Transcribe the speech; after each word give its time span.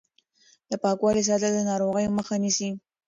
د 0.69 0.71
پاکوالي 0.83 1.23
ساتل 1.29 1.51
د 1.55 1.59
ناروغۍ 1.69 2.05
مخه 2.17 2.35
نیسي. 2.43 2.69